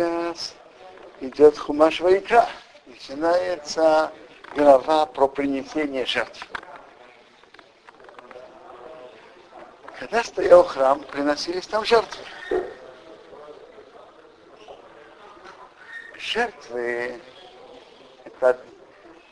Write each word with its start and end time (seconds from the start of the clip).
сейчас 0.00 0.54
идет 1.20 1.58
Хумаш 1.58 2.00
Вайкра. 2.00 2.48
Начинается 2.86 4.10
глава 4.56 5.04
про 5.04 5.28
принесение 5.28 6.06
жертв. 6.06 6.46
Когда 9.98 10.24
стоял 10.24 10.64
храм, 10.64 11.00
приносились 11.00 11.66
там 11.66 11.84
жертвы. 11.84 12.24
Жертвы– 16.16 17.20
это 18.24 18.58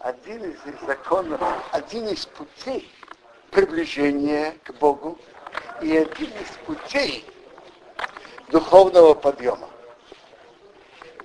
один 0.01 0.53
из 0.53 0.87
законов, 0.87 1.41
один 1.73 2.09
из 2.09 2.27
путей 2.27 2.93
приближения 3.51 4.55
к 4.65 4.73
Богу 4.75 5.19
и 5.81 5.97
один 5.97 6.29
из 6.29 6.51
путей 6.67 7.25
духовного 8.51 9.15
подъема. 9.15 9.71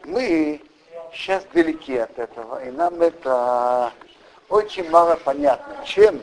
Мы 0.06 0.62
сейчас 1.14 1.46
далеки 1.54 1.98
от 1.98 2.18
этого, 2.20 2.64
и 2.64 2.72
нам 2.72 3.02
это 3.02 3.94
очень 4.50 4.90
мало 4.90 5.16
понятно. 5.16 5.78
Чем? 5.86 6.22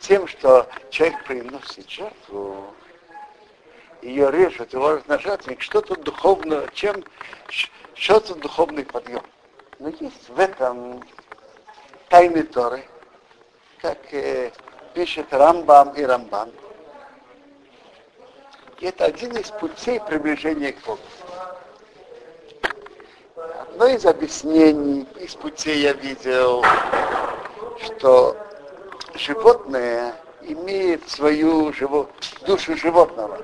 Тем, 0.00 0.26
что 0.26 0.66
человек 0.90 1.24
приносит 1.24 1.88
жертву, 1.88 2.74
ее 4.02 4.30
режут, 4.30 4.72
его 4.72 5.00
жертвенник, 5.06 5.62
что-то 5.62 5.94
духовное, 5.96 6.68
чем, 6.74 7.04
что-то 7.94 8.34
духовный 8.34 8.84
подъем. 8.84 9.22
Но 9.78 9.88
есть 9.88 10.28
в 10.28 10.38
этом 10.38 11.02
тайны 12.08 12.42
Торы, 12.42 12.84
как 13.80 13.98
э, 14.12 14.50
пишет 14.92 15.26
Рамбам 15.30 15.94
и 15.94 16.02
Рамбан. 16.02 16.52
И 18.80 18.86
это 18.86 19.04
один 19.06 19.36
из 19.36 19.50
путей 19.52 20.00
приближения 20.00 20.72
к 20.72 20.84
Богу. 20.84 21.00
Одно 23.74 23.88
из 23.88 24.06
объяснений 24.06 25.04
из 25.18 25.34
путей 25.34 25.80
я 25.80 25.94
видел, 25.94 26.64
что 27.82 28.36
животное 29.16 30.14
имеет 30.42 31.10
свою 31.10 31.72
живо... 31.72 32.08
душу 32.46 32.76
животного. 32.76 33.36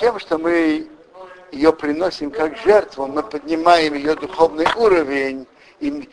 Тем, 0.00 0.18
что 0.18 0.38
мы 0.38 0.88
ее 1.52 1.74
приносим 1.74 2.30
как 2.30 2.56
жертву, 2.56 3.06
мы 3.06 3.22
поднимаем 3.22 3.92
ее 3.92 4.14
духовный 4.14 4.66
уровень 4.76 5.46
и 5.80 6.08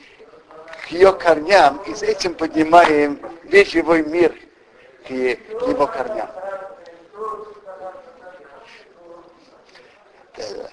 к 0.84 0.92
ее 0.92 1.14
корням, 1.14 1.82
и 1.88 1.96
с 1.96 2.04
этим 2.04 2.34
поднимаем 2.34 3.18
весь 3.44 3.72
живой 3.72 4.04
мир 4.04 4.36
к, 5.08 5.10
его 5.10 5.88
корням. 5.88 6.30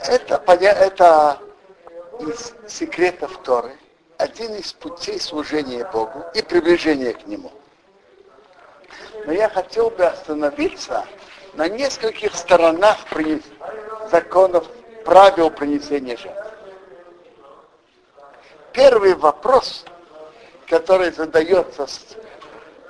Это, 0.09 0.43
это 0.59 1.39
из 2.21 2.55
секретов 2.67 3.43
Торы, 3.43 3.77
один 4.17 4.55
из 4.55 4.73
путей 4.73 5.21
служения 5.21 5.89
Богу 5.93 6.25
и 6.35 6.43
приближения 6.43 7.13
к 7.13 7.27
Нему. 7.27 7.53
Но 9.27 9.33
я 9.33 9.49
хотел 9.49 9.91
бы 9.91 10.05
остановиться 10.05 11.07
на 11.55 11.69
нескольких 11.69 12.35
сторонах 12.35 12.99
законов, 14.11 14.67
правил 15.05 15.51
принесения 15.51 16.17
жертв. 16.17 16.53
Первый 18.73 19.15
вопрос, 19.15 19.85
который 20.69 21.11
задается, 21.11 21.87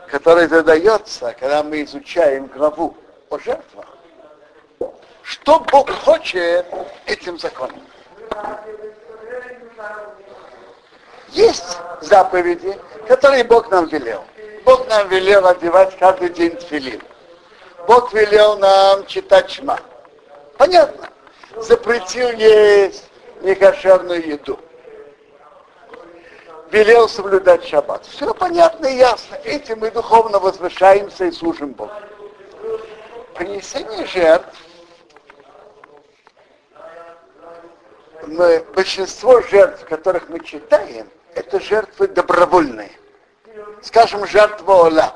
который 0.09 0.49
задается, 0.49 1.35
когда 1.39 1.63
мы 1.63 1.83
изучаем 1.83 2.47
главу 2.47 2.97
о 3.31 3.39
жертвах, 3.39 3.87
что 5.23 5.61
Бог 5.61 5.91
хочет 5.91 6.67
этим 7.07 7.39
законом? 7.39 7.81
Есть 11.29 11.79
заповеди, 12.01 12.79
которые 13.07 13.45
Бог 13.45 13.71
нам 13.71 13.87
велел. 13.87 14.25
Бог 14.65 14.89
нам 14.89 15.09
велел 15.09 15.47
одевать 15.47 15.97
каждый 15.99 16.31
день 16.31 16.57
тфилин. 16.57 17.03
Бог 17.87 18.13
велел 18.13 18.59
нам 18.59 19.07
читать 19.07 19.51
шма. 19.51 19.79
Понятно. 20.57 21.09
Запретил 21.57 22.31
есть 22.31 23.05
некошерную 23.43 24.27
еду. 24.27 24.59
Велел 26.71 27.09
соблюдать 27.09 27.65
шаббат. 27.67 28.05
Все 28.07 28.35
понятно 28.35 28.87
и 28.87 28.97
ясно. 28.97 29.37
Этим 29.45 29.81
мы 29.81 29.91
духовно 29.91 30.39
возвышаемся 30.39 31.27
и 31.27 31.33
служим 31.33 31.73
Богу. 31.73 31.93
Принесение 33.35 34.05
жертв 34.07 34.59
мы, 38.27 38.65
большинство 38.75 39.41
жертв, 39.43 39.85
которых 39.87 40.29
мы 40.29 40.41
читаем, 40.41 41.09
это 41.35 41.61
жертвы 41.61 42.09
добровольные. 42.09 42.91
Скажем, 43.83 44.27
жертва 44.27 44.73
Ола, 44.73 45.15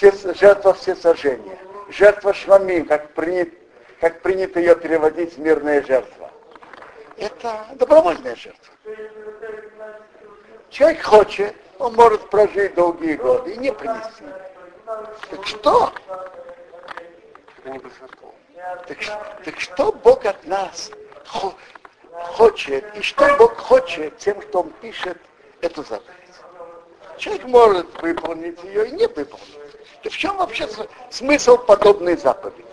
жертва 0.00 0.74
всесожжения, 0.74 1.58
жертва 1.88 2.32
Швамим, 2.32 2.86
как 2.86 3.12
принято, 3.14 3.56
как 4.00 4.20
принято 4.20 4.60
ее 4.60 4.76
переводить 4.76 5.36
мирная 5.38 5.82
жертва. 5.82 6.30
Это 7.16 7.66
добровольная 7.74 8.36
жертва. 8.36 8.74
Человек 10.70 11.02
хочет, 11.02 11.54
он 11.78 11.94
может 11.94 12.28
прожить 12.30 12.74
долгие 12.74 13.14
годы 13.14 13.52
и 13.52 13.56
не 13.58 13.72
принести. 13.72 14.24
Так 15.30 15.46
что? 15.46 15.92
Так, 18.86 18.98
так 19.44 19.60
что 19.60 19.92
Бог 19.92 20.24
от 20.26 20.44
нас 20.46 20.90
хочет, 22.12 22.84
и 22.96 23.02
что 23.02 23.36
Бог 23.36 23.56
хочет 23.56 24.18
тем, 24.18 24.40
кто 24.40 24.60
он 24.60 24.70
пишет 24.80 25.18
эту 25.60 25.82
заповедь. 25.82 26.14
Человек 27.18 27.44
может 27.44 28.02
выполнить 28.02 28.62
ее 28.64 28.88
и 28.88 28.92
не 28.92 29.06
выполнить. 29.06 29.58
И 30.02 30.08
в 30.08 30.16
чем 30.16 30.36
вообще 30.36 30.68
смысл 31.10 31.56
подобной 31.56 32.16
заповеди? 32.16 32.64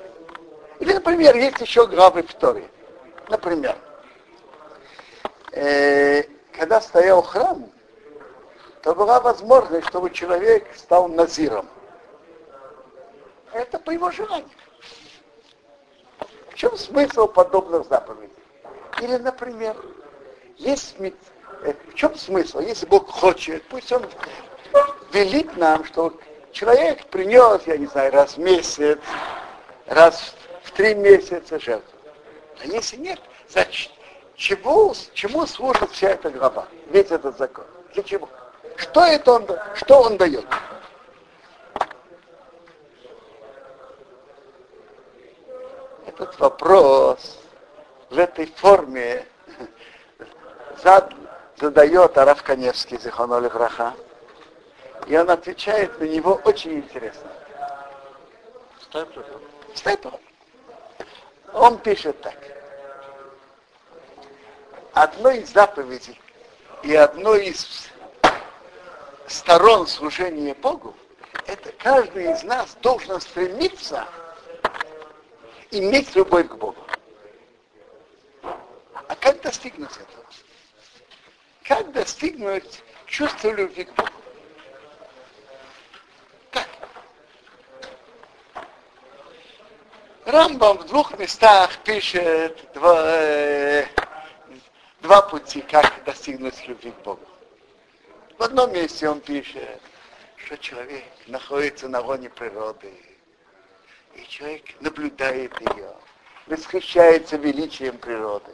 Или, 0.80 0.94
например, 0.94 1.36
есть 1.36 1.62
еще 1.62 1.88
главы 1.88 2.24
в 2.24 2.34
Торе. 2.34 2.68
Например, 3.30 3.76
э, 5.52 6.24
когда 6.52 6.82
стоял 6.82 7.22
храм, 7.22 7.72
то 8.82 8.96
была 8.96 9.22
возможность, 9.22 9.88
чтобы 9.88 10.10
человек 10.10 10.68
стал 10.76 11.08
назиром. 11.08 11.68
Это 13.54 13.78
по 13.80 13.92
его 13.92 14.12
желанию. 14.12 14.50
В 16.50 16.56
чем 16.56 16.76
смысл 16.78 17.28
подобных 17.28 17.88
заповедей? 17.88 18.41
Или, 19.02 19.18
например, 19.18 19.76
есть 20.58 20.96
э, 21.00 21.12
в 21.90 21.96
чем 21.96 22.16
смысл? 22.16 22.60
Если 22.60 22.86
Бог 22.86 23.10
хочет, 23.10 23.64
пусть 23.64 23.92
Он 23.92 24.06
велит 25.12 25.58
нам, 25.58 25.84
что 25.86 26.14
человек 26.52 27.08
принес, 27.08 27.64
я 27.66 27.78
не 27.78 27.88
знаю, 27.88 28.14
раз 28.14 28.38
в 28.38 28.38
месяц, 28.38 29.00
раз 29.88 30.36
в 30.64 30.72
три 30.74 30.94
месяца 30.94 31.60
жертву. 31.60 31.98
А 32.62 32.68
если 32.68 32.98
нет, 32.98 33.20
зачем? 33.50 33.92
Чего, 34.36 34.94
чему 35.14 35.48
служит 35.48 35.90
вся 35.92 36.12
эта 36.12 36.30
глава, 36.30 36.68
весь 36.92 37.10
этот 37.10 37.38
закон? 37.40 37.66
Для 37.96 38.04
чего? 38.04 38.30
Что 38.76 39.04
это 39.04 39.32
он, 39.34 39.48
что 39.76 40.02
он 40.02 40.18
дает? 40.18 40.46
Этот 46.06 46.40
вопрос 46.40 47.42
в 48.12 48.20
этой 48.20 48.46
форме 48.46 49.26
зад, 50.84 51.14
задает 51.56 52.18
Араф 52.18 52.44
Каневский, 52.44 53.00
Зихоноли 53.00 53.48
Граха, 53.48 53.94
и 55.08 55.18
он 55.18 55.30
отвечает 55.30 55.98
на 56.00 56.04
него 56.04 56.40
очень 56.44 56.80
интересно. 56.80 57.32
Степер. 59.74 60.12
Он 61.54 61.78
пишет 61.78 62.20
так. 62.22 62.36
Одной 64.94 65.40
из 65.40 65.54
заповедей 65.54 66.20
и 66.84 66.94
одной 66.94 67.46
из 67.46 67.90
сторон 69.28 69.88
служения 69.88 70.54
Богу, 70.54 70.94
это 71.48 71.72
каждый 71.80 72.34
из 72.34 72.44
нас 72.44 72.76
должен 72.82 73.22
стремиться 73.22 74.06
иметь 75.72 76.14
любовь 76.14 76.50
к 76.50 76.56
Богу. 76.56 76.81
Достигнуть 79.52 79.92
этого? 79.92 80.26
Как 81.64 81.92
достигнуть 81.92 82.82
чувства 83.06 83.50
любви 83.50 83.84
к 83.84 83.94
Богу? 83.96 84.10
Как? 86.52 86.70
Рамбам 90.24 90.78
в 90.78 90.86
двух 90.86 91.20
местах 91.20 91.80
пишет 91.84 92.66
два, 92.74 93.04
э, 93.08 93.88
два 95.02 95.22
пути, 95.22 95.62
как 95.64 96.02
достигнуть 96.06 96.66
любви 96.70 96.92
к 96.92 97.04
Богу. 97.04 97.28
В 98.38 98.44
одном 98.44 98.72
месте 98.72 99.10
он 99.10 99.20
пишет, 99.20 99.82
что 100.38 100.58
человек 100.60 101.04
находится 101.28 101.90
на 101.90 102.00
лоне 102.00 102.30
природы, 102.30 102.94
и 104.16 104.26
человек 104.30 104.64
наблюдает 104.80 105.60
ее, 105.60 105.94
восхищается 106.48 107.36
величием 107.36 107.98
природы. 107.98 108.54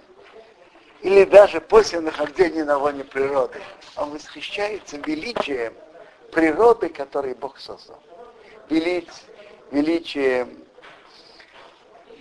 Или 1.01 1.25
даже 1.25 1.61
после 1.61 1.99
нахождения 1.99 2.63
на 2.63 2.77
лоне 2.77 3.03
природы. 3.03 3.59
Он 3.95 4.11
восхищается 4.11 4.97
величием 4.97 5.73
природы, 6.31 6.89
которую 6.89 7.35
Бог 7.35 7.59
создал. 7.59 8.01
Велич, 8.69 9.07
величием 9.71 10.63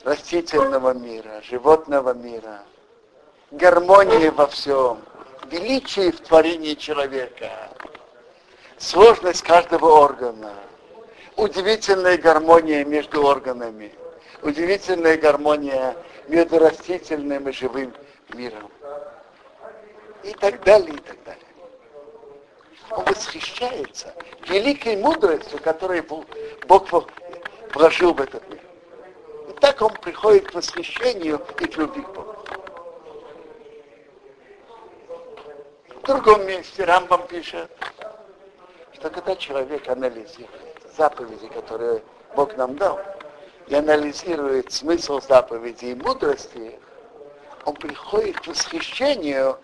растительного 0.04 0.92
мира, 0.94 1.42
животного 1.42 2.14
мира, 2.14 2.62
гармонии 3.50 4.28
во 4.28 4.46
всем, 4.46 5.00
величие 5.50 6.12
в 6.12 6.20
творении 6.20 6.74
человека, 6.74 7.50
сложность 8.78 9.42
каждого 9.42 9.86
органа, 9.86 10.52
удивительная 11.36 12.18
гармония 12.18 12.84
между 12.84 13.24
органами, 13.24 13.92
удивительная 14.42 15.16
гармония 15.16 15.96
между 16.28 16.58
растительным 16.58 17.48
и 17.48 17.52
живым 17.52 17.92
миром. 18.34 18.70
И 20.22 20.32
так 20.34 20.62
далее, 20.64 20.94
и 20.94 20.98
так 20.98 21.22
далее. 21.24 21.42
Он 22.90 23.04
восхищается 23.04 24.14
великой 24.48 24.96
мудростью, 24.96 25.60
которую 25.60 26.04
Бог 26.66 26.88
вложил 27.74 28.14
в 28.14 28.20
этот 28.20 28.48
мир. 28.48 28.62
И 29.48 29.52
так 29.60 29.80
он 29.82 29.92
приходит 29.92 30.50
к 30.50 30.54
восхищению 30.54 31.40
и 31.60 31.66
к 31.66 31.76
любви 31.76 32.02
к 32.02 32.08
Богу. 32.08 32.36
В 35.88 36.02
другом 36.06 36.46
месте 36.46 36.84
Рамбам 36.84 37.26
пишет, 37.26 37.70
что 38.92 39.10
когда 39.10 39.34
человек 39.34 39.88
анализирует 39.88 40.50
заповеди, 40.96 41.48
которые 41.48 42.02
Бог 42.34 42.56
нам 42.56 42.76
дал, 42.76 43.00
и 43.66 43.74
анализирует 43.74 44.72
смысл 44.72 45.20
заповедей 45.20 45.92
и 45.92 45.94
мудрости, 45.94 46.78
он 47.66 47.74
приходит 47.74 48.38
к 48.40 48.46
восхищению 48.46 49.58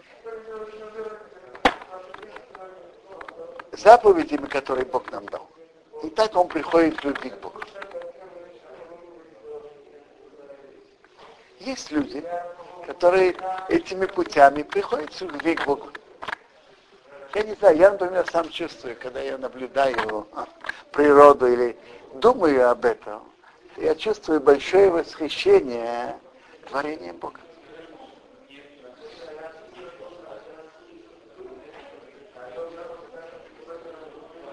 заповедями, 3.71 4.47
которые 4.47 4.85
Бог 4.85 5.11
нам 5.13 5.25
дал. 5.27 5.49
И 6.03 6.11
так 6.11 6.37
он 6.37 6.49
приходит 6.49 7.01
к 7.01 7.05
любви 7.05 7.31
к. 7.31 7.53
Есть 11.61 11.93
люди, 11.93 12.25
которые 12.87 13.37
этими 13.69 14.07
путями 14.07 14.65
приходят 14.65 15.15
к 15.15 15.21
любви 15.21 15.55
к 15.55 15.65
Богу. 15.65 15.89
Я 17.35 17.45
не 17.45 17.55
знаю, 17.55 17.77
я, 17.77 17.91
например, 17.93 18.27
сам 18.31 18.51
чувствую, 18.51 18.97
когда 19.01 19.21
я 19.21 19.39
наблюдаю 19.39 20.27
природу 20.91 21.47
или 21.47 21.79
думаю 22.15 22.69
об 22.69 22.85
этом, 22.85 23.23
я 23.77 23.95
чувствую 23.95 24.41
большое 24.41 24.91
восхищение 24.91 26.19
творением 26.69 27.17
Бога. 27.17 27.39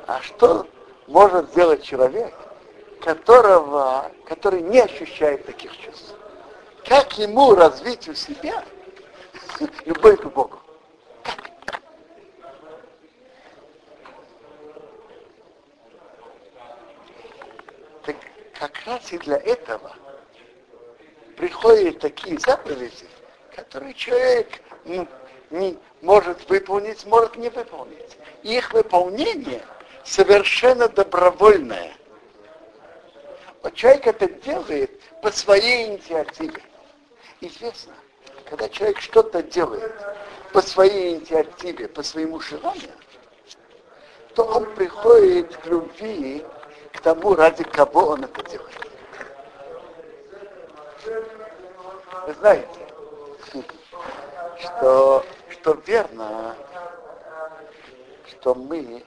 А 0.10 0.20
что 0.24 0.66
может 1.06 1.52
сделать 1.52 1.84
человек, 1.84 2.34
которого, 3.00 4.12
который 4.26 4.62
не 4.62 4.80
ощущает 4.80 5.46
таких 5.46 5.78
чувств? 5.78 6.16
Как 6.84 7.16
ему 7.20 7.54
развить 7.54 8.10
у 8.10 8.16
себя 8.16 8.64
любовь 9.86 10.20
к 10.20 10.26
Богу? 10.26 10.58
Так 18.04 18.16
как 18.60 18.84
раз 18.88 19.14
и 19.14 19.20
для 19.20 19.38
этого 19.38 19.92
приходят 21.38 22.00
такие 22.00 22.40
заповеди, 22.40 23.06
которые 23.56 23.94
человек 23.94 24.48
не 25.52 25.78
может 26.02 26.50
выполнить, 26.50 27.06
может 27.06 27.36
не 27.36 27.50
выполнить. 27.50 28.18
их 28.42 28.74
выполнение– 28.74 29.62
совершенно 30.10 30.90
добровольное. 30.90 31.94
Вот 33.62 33.76
человек 33.76 34.08
это 34.08 34.28
делает 34.28 35.00
по 35.22 35.32
своей 35.32 35.88
инициативе. 35.88 36.62
Известно, 37.42 37.94
когда 38.46 38.68
человек 38.70 39.00
что-то 39.00 39.44
делает 39.44 39.94
по 40.52 40.62
своей 40.62 41.16
инициативе, 41.16 41.88
по 41.88 42.02
своему 42.02 42.40
желанию, 42.40 42.92
то 44.34 44.44
он 44.46 44.74
приходит 44.74 45.56
к 45.58 45.66
любви, 45.68 46.44
к 46.92 47.02
тому, 47.02 47.36
ради 47.36 47.64
кого 47.64 48.08
он 48.08 48.24
это 48.24 48.44
делает. 48.50 48.88
Вы 52.26 52.34
знаете, 52.34 52.80
что, 54.60 55.26
что 55.50 55.74
верно, 55.86 56.56
что 58.28 58.56
мы 58.56 59.04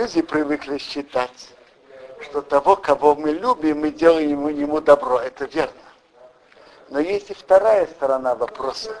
люди 0.00 0.22
привыкли 0.22 0.78
считать, 0.78 1.48
что 2.22 2.40
того, 2.40 2.74
кого 2.76 3.14
мы 3.14 3.32
любим, 3.32 3.80
мы 3.80 3.90
делаем 3.90 4.30
ему, 4.30 4.48
ему 4.48 4.80
добро. 4.80 5.20
Это 5.20 5.44
верно. 5.44 5.74
Но 6.88 7.00
есть 7.00 7.30
и 7.30 7.34
вторая 7.34 7.86
сторона 7.86 8.34
вопроса. 8.34 8.96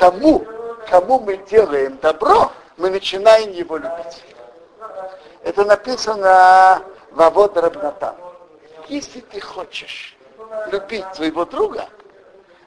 Тому, 0.00 0.44
кому 0.90 1.20
мы 1.20 1.36
делаем 1.36 1.98
добро, 1.98 2.50
мы 2.76 2.90
начинаем 2.90 3.52
его 3.52 3.76
любить. 3.76 4.24
Это 5.44 5.64
написано 5.64 6.82
в 7.12 7.22
Авод 7.22 7.56
Рабнатан. 7.56 8.16
Если 8.88 9.20
ты 9.20 9.40
хочешь 9.40 10.16
любить 10.72 11.06
своего 11.14 11.44
друга, 11.44 11.88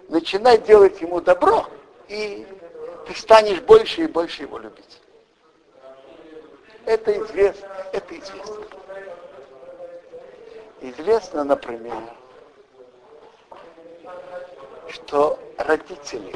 начинай 0.07 0.57
делать 0.57 1.01
ему 1.01 1.19
добро, 1.19 1.67
и 2.07 2.47
ты 3.05 3.13
станешь 3.13 3.59
больше 3.59 4.03
и 4.03 4.07
больше 4.07 4.43
его 4.43 4.57
любить. 4.57 5.01
Это 6.87 7.11
известно. 7.21 7.67
Это 7.91 8.17
известно. 8.17 8.63
Известно, 10.79 11.43
например, 11.43 12.01
что 14.87 15.37
родители, 15.57 16.33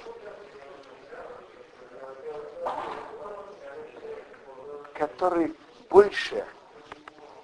которые 4.96 5.54
больше 5.90 6.46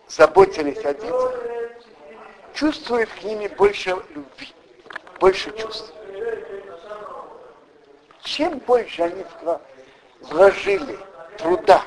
заботились 0.09 0.83
о 0.83 0.93
детях, 0.93 1.33
чувствуют 2.53 3.09
к 3.09 3.23
ними 3.23 3.47
больше 3.47 3.91
любви, 4.09 4.53
больше 5.21 5.57
чувств. 5.57 5.93
Чем 8.23 8.57
больше 8.59 9.03
они 9.03 9.25
вложили 10.19 10.99
труда 11.37 11.85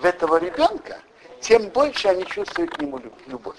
в 0.00 0.04
этого 0.04 0.38
ребенка, 0.38 0.98
тем 1.40 1.68
больше 1.68 2.08
они 2.08 2.24
чувствуют 2.24 2.74
к 2.74 2.80
нему 2.80 3.00
любовь. 3.26 3.58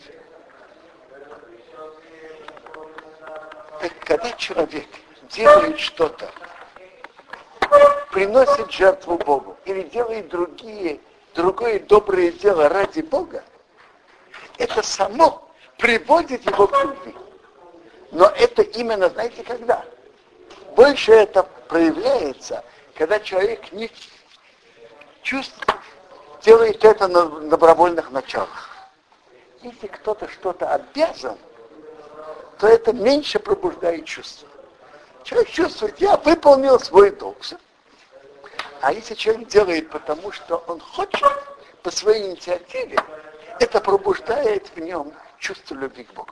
Так 3.79 3.91
когда 4.03 4.31
человек 4.33 4.87
делает 5.29 5.79
что-то, 5.79 6.29
приносит 8.11 8.71
жертву 8.71 9.17
Богу 9.17 9.57
или 9.65 9.83
делает 9.83 10.29
другие, 10.29 10.99
другое 11.33 11.79
доброе 11.79 12.31
дело 12.31 12.69
ради 12.69 13.01
Бога, 13.01 13.43
это 14.57 14.81
само 14.83 15.49
приводит 15.77 16.45
его 16.45 16.67
к 16.67 16.83
любви. 16.83 17.15
Но 18.11 18.25
это 18.25 18.61
именно, 18.63 19.09
знаете, 19.09 19.43
когда? 19.43 19.85
Больше 20.75 21.13
это 21.13 21.43
проявляется, 21.43 22.63
когда 22.95 23.19
человек 23.19 23.71
не 23.71 23.89
чувствует, 25.23 25.81
делает 26.41 26.83
это 26.83 27.07
на 27.07 27.25
добровольных 27.49 28.11
началах. 28.11 28.69
Если 29.61 29.87
кто-то 29.87 30.27
что-то 30.27 30.73
обязан, 30.73 31.37
то 32.59 32.67
это 32.67 32.93
меньше 32.93 33.39
пробуждает 33.39 34.05
чувство. 34.05 34.47
Человек 35.23 35.49
чувствует, 35.49 35.99
я 35.99 36.17
выполнил 36.17 36.79
свой 36.79 37.11
долг. 37.11 37.37
А 38.81 38.91
если 38.91 39.13
человек 39.13 39.47
делает 39.47 39.89
потому, 39.89 40.31
что 40.31 40.63
он 40.67 40.79
хочет, 40.79 41.23
по 41.83 41.91
своей 41.91 42.29
инициативе, 42.29 42.97
это 43.59 43.81
пробуждает 43.81 44.67
в 44.75 44.79
нем 44.79 45.13
чувство 45.39 45.75
любви 45.75 46.03
к 46.03 46.13
Богу. 46.13 46.29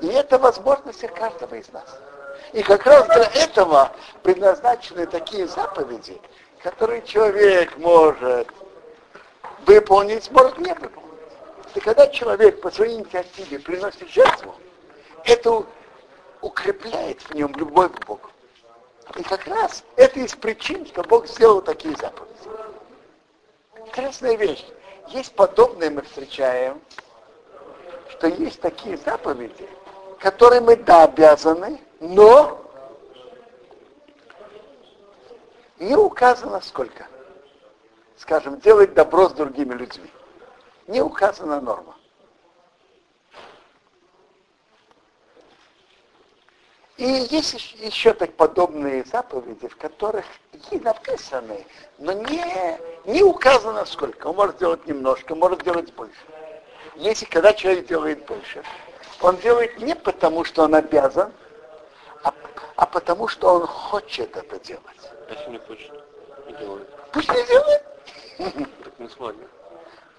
И 0.00 0.06
это 0.08 0.38
возможности 0.38 1.06
каждого 1.06 1.54
из 1.54 1.70
нас. 1.72 1.98
И 2.52 2.62
как 2.62 2.86
раз 2.86 3.06
для 3.06 3.26
этого 3.44 3.92
предназначены 4.22 5.06
такие 5.06 5.46
заповеди, 5.46 6.20
которые 6.62 7.02
человек 7.02 7.76
может 7.78 8.48
выполнить, 9.66 10.30
может 10.30 10.58
не 10.58 10.72
выполнить. 10.74 11.12
И 11.74 11.80
когда 11.80 12.06
человек 12.08 12.60
по 12.60 12.70
своей 12.70 12.96
инициативе 12.96 13.58
приносит 13.58 14.08
жертву, 14.08 14.54
это 15.24 15.64
укрепляет 16.40 17.22
в 17.22 17.34
нем 17.34 17.52
любовь 17.56 17.92
к 17.92 18.06
Богу. 18.06 18.28
И 19.16 19.22
как 19.22 19.46
раз 19.46 19.84
это 19.96 20.20
из 20.20 20.34
причин, 20.34 20.86
что 20.86 21.02
Бог 21.02 21.26
сделал 21.26 21.62
такие 21.62 21.96
заповеди. 21.96 22.32
Интересная 23.86 24.36
вещь. 24.36 24.64
Есть 25.08 25.34
подобное 25.34 25.90
мы 25.90 26.02
встречаем 26.02 26.80
что 28.22 28.28
есть 28.28 28.60
такие 28.60 28.96
заповеди, 28.98 29.68
которые 30.20 30.60
мы, 30.60 30.76
да, 30.76 31.04
обязаны, 31.04 31.80
но 31.98 32.62
не 35.78 35.96
указано 35.96 36.60
сколько. 36.60 37.06
Скажем, 38.22 38.60
делать 38.60 38.94
добро 38.94 39.28
с 39.28 39.32
другими 39.32 39.74
людьми. 39.74 40.08
Не 40.86 41.00
указана 41.00 41.60
норма. 41.60 41.96
И 46.98 47.04
есть 47.04 47.74
еще 47.80 48.14
так 48.14 48.32
подобные 48.34 49.02
заповеди, 49.02 49.66
в 49.66 49.76
которых 49.76 50.24
и 50.70 50.78
написаны, 50.78 51.66
но 51.98 52.12
не, 52.12 52.78
не 53.06 53.24
указано 53.24 53.84
сколько. 53.86 54.28
Он 54.28 54.36
может 54.36 54.58
делать 54.58 54.86
немножко, 54.86 55.34
может 55.34 55.64
делать 55.64 55.92
больше. 55.94 56.14
Если 56.94 57.24
когда 57.24 57.52
человек 57.52 57.88
делает 57.88 58.24
больше, 58.26 58.62
он 59.20 59.36
делает 59.38 59.80
не 59.80 59.96
потому, 59.96 60.44
что 60.44 60.62
он 60.62 60.76
обязан, 60.76 61.32
а, 62.22 62.32
а 62.76 62.86
потому, 62.86 63.26
что 63.26 63.52
он 63.52 63.66
хочет 63.66 64.36
это 64.36 64.60
делать. 64.60 65.10
А 65.28 65.32
если 65.32 65.50
не 65.50 65.58
хочет, 65.58 66.11
не 66.52 66.58
делает. 66.58 66.88
Пусть 67.12 67.28
не 67.28 67.46
делает. 67.46 67.82
Так 68.38 68.98
не 68.98 69.08
сложно. 69.08 69.42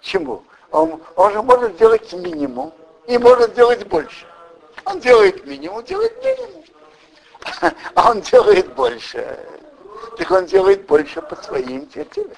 Чему? 0.01 0.43
Он, 0.71 1.01
он 1.15 1.33
же 1.33 1.41
может 1.41 1.77
делать 1.77 2.11
минимум 2.13 2.73
и 3.07 3.17
может 3.17 3.53
делать 3.53 3.87
больше. 3.87 4.25
Он 4.85 4.99
делает 4.99 5.45
минимум, 5.45 5.83
делает 5.83 6.23
минимум. 6.23 6.63
А 7.95 8.11
он 8.11 8.21
делает 8.21 8.73
больше. 8.73 9.37
Так 10.17 10.31
он 10.31 10.45
делает 10.45 10.85
больше 10.85 11.21
по 11.21 11.35
своим 11.35 11.81
инициативе. 11.81 12.35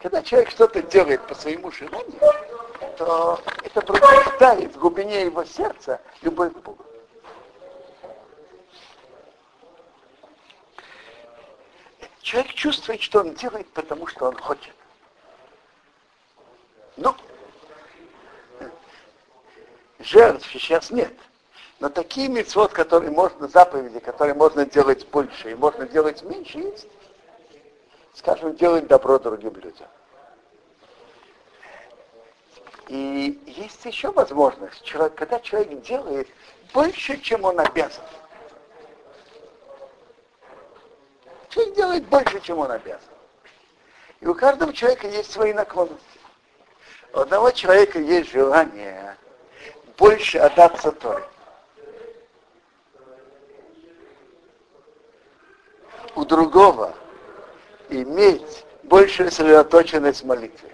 Когда 0.00 0.22
человек 0.22 0.50
что-то 0.50 0.82
делает 0.82 1.26
по 1.26 1.34
своему 1.34 1.72
желанию, 1.72 2.20
то 2.96 3.40
это 3.64 3.80
пробуждает 3.80 4.74
в 4.74 4.78
глубине 4.78 5.22
его 5.22 5.44
сердца 5.44 6.00
любовь 6.22 6.52
к 6.52 6.58
Богу. 6.58 6.84
Человек 12.28 12.52
чувствует, 12.52 13.00
что 13.00 13.20
он 13.20 13.32
делает, 13.32 13.66
потому 13.72 14.06
что 14.06 14.26
он 14.26 14.36
хочет. 14.36 14.74
Ну, 16.98 17.14
жертв 19.98 20.46
сейчас 20.52 20.90
нет. 20.90 21.14
Но 21.80 21.88
такие 21.88 22.28
мецвод, 22.28 22.74
которые 22.74 23.12
можно, 23.12 23.48
заповеди, 23.48 23.98
которые 24.00 24.34
можно 24.34 24.66
делать 24.66 25.08
больше 25.08 25.52
и 25.52 25.54
можно 25.54 25.86
делать 25.86 26.22
меньше, 26.22 26.58
есть. 26.58 26.88
Скажем, 28.12 28.54
делать 28.56 28.86
добро 28.88 29.18
другим 29.18 29.54
людям. 29.54 29.88
И 32.88 33.40
есть 33.46 33.82
еще 33.86 34.12
возможность, 34.12 34.92
когда 35.16 35.40
человек 35.40 35.80
делает 35.80 36.28
больше, 36.74 37.18
чем 37.22 37.44
он 37.44 37.58
обязан. 37.58 38.04
Человек 41.48 41.74
делает 41.74 42.04
больше, 42.06 42.40
чем 42.40 42.58
он 42.58 42.70
обязан. 42.70 43.00
И 44.20 44.26
у 44.26 44.34
каждого 44.34 44.72
человека 44.72 45.08
есть 45.08 45.30
свои 45.30 45.52
наклонности. 45.52 46.04
У 47.12 47.20
одного 47.20 47.50
человека 47.50 47.98
есть 47.98 48.30
желание 48.30 49.16
больше 49.96 50.38
отдаться 50.38 50.92
Торе. 50.92 51.24
у 56.18 56.24
другого 56.24 56.94
иметь 57.90 58.64
большую 58.82 59.30
сосредоточенность 59.30 60.22
в 60.22 60.26
молитве. 60.26 60.68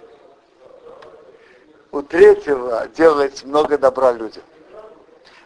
У 1.92 2.00
третьего 2.00 2.88
делать 2.88 3.44
много 3.44 3.76
добра 3.76 4.12
людям. 4.12 4.42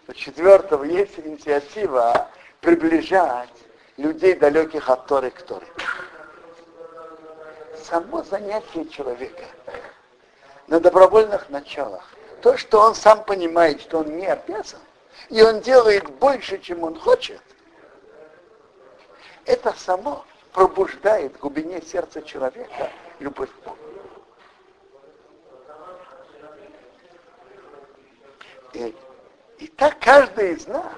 У 0.07 0.13
четвертого 0.13 0.85
есть 0.85 1.19
инициатива 1.19 2.31
приближать 2.61 3.51
людей, 3.99 4.35
далеких 4.35 4.89
от 4.89 5.07
Торы 5.07 5.31
к 5.31 5.43
Торе. 5.43 5.67
Само 7.85 8.23
занятие 8.23 8.87
человека 8.87 9.45
на 10.69 10.81
добровольных 10.81 11.51
началах, 11.51 12.09
то, 12.41 12.57
что 12.57 12.81
он 12.81 12.95
сам 12.95 13.25
понимает, 13.25 13.81
что 13.81 13.99
он 13.99 14.17
не 14.17 14.27
обязан, 14.27 14.81
и 15.29 15.43
он 15.43 15.61
делает 15.61 16.09
больше, 16.19 16.59
чем 16.59 16.85
он 16.85 16.99
хочет, 16.99 17.43
это 19.45 19.73
само 19.73 20.25
пробуждает 20.53 21.35
в 21.35 21.41
глубине 21.41 21.83
сердца 21.83 22.23
человека 22.23 22.91
любовь 23.19 23.51
к 23.51 23.65
Богу. 23.65 23.79
И, 28.75 28.95
и 29.59 29.67
так 29.69 29.99
каждый 29.99 30.53
из 30.53 30.67
нас 30.67 30.93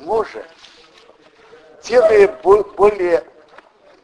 может, 0.00 0.46
делая 1.82 2.28
более, 2.28 3.24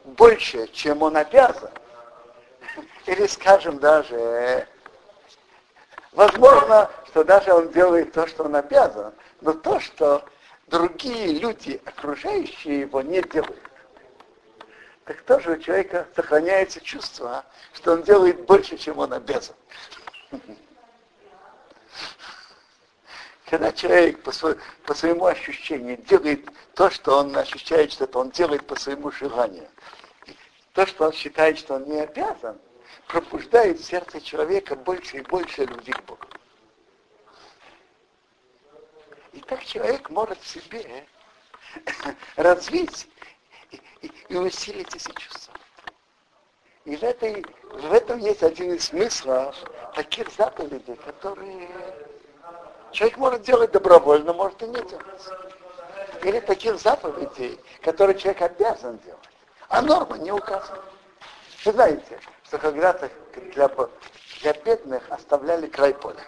больше, 0.05 0.67
чем 0.69 1.03
он 1.03 1.17
обязан, 1.17 1.71
или, 3.07 3.27
скажем, 3.27 3.79
даже, 3.79 4.67
возможно, 6.13 6.91
что 7.07 7.25
даже 7.25 7.53
он 7.53 7.71
делает 7.71 8.13
то, 8.13 8.27
что 8.27 8.45
он 8.45 8.57
обязан, 8.57 9.13
но 9.41 9.53
то, 9.53 9.81
что 9.81 10.25
другие 10.67 11.39
люди, 11.39 11.81
окружающие 11.85 12.81
его, 12.81 13.01
не 13.03 13.23
делают. 13.23 13.63
Так 15.05 15.23
тоже 15.23 15.53
у 15.53 15.57
человека 15.57 16.07
сохраняется 16.15 16.81
чувство, 16.81 17.45
что 17.73 17.93
он 17.93 18.03
делает 18.03 18.45
больше, 18.45 18.77
чем 18.77 18.99
он 18.99 19.15
обязан. 19.15 19.55
Когда 23.51 23.73
человек 23.73 24.23
по, 24.23 24.31
свой, 24.31 24.59
по 24.85 24.93
своему 24.93 25.25
ощущению 25.25 25.97
делает 25.99 26.47
то, 26.75 26.91
что 26.91 27.19
он 27.19 27.35
ощущает, 27.35 27.93
что 27.93 28.05
это 28.05 28.19
он 28.19 28.31
делает 28.31 28.67
по 28.67 28.77
своему 28.77 29.11
желанию, 29.11 29.69
то, 30.75 30.85
что 30.87 31.07
он 31.07 31.13
считает, 31.13 31.59
что 31.59 31.77
он 31.77 31.85
не 31.85 32.01
обязан, 32.01 32.61
пробуждает 33.07 33.81
в 33.81 33.85
сердце 33.85 34.21
человека 34.21 34.77
больше 34.77 35.19
и 35.19 35.21
больше 35.23 35.65
любви 35.65 35.93
к 35.93 36.03
Богу. 36.03 36.27
И 39.33 39.41
так 39.41 39.65
человек 39.65 40.11
может 40.11 40.39
в 40.41 40.47
себе 40.47 41.07
развить 42.37 43.09
и, 43.71 43.81
и, 44.03 44.13
и 44.29 44.37
усилить 44.37 44.95
эти 44.95 45.11
чувства. 45.13 45.55
И 46.85 46.97
в, 46.97 47.03
этой, 47.03 47.45
в 47.73 47.93
этом 47.93 48.19
есть 48.19 48.43
один 48.43 48.75
из 48.75 48.87
смыслов 48.87 49.57
таких 49.95 50.31
заповедей, 50.33 50.97
которые 50.97 51.69
человек 52.93 53.19
может 53.19 53.43
делать 53.43 53.73
добровольно, 53.73 54.33
может 54.33 54.63
и 54.63 54.67
не 54.67 54.83
делать. 54.83 55.29
Или 56.23 56.41
таких 56.41 56.79
заповедей, 56.79 57.61
которые 57.83 58.19
человек 58.19 58.43
обязан 58.43 58.99
делать. 58.99 59.21
А 59.69 59.83
норма 59.83 60.19
не 60.19 60.33
указана. 60.33 60.83
Вы 61.65 61.73
знаете, 61.73 62.21
что 62.45 62.59
когда-то 62.59 63.11
для, 63.55 63.71
для 64.41 64.53
бедных 64.53 65.03
оставляли 65.11 65.67
край 65.67 65.95
поля 65.95 66.25